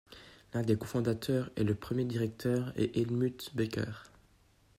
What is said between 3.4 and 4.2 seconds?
Becker.